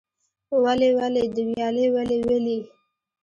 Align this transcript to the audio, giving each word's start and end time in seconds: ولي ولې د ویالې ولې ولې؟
ولي 0.63 0.89
ولې 0.97 1.23
د 1.35 1.37
ویالې 1.49 1.85
ولې 1.95 2.17
ولې؟ 2.27 2.59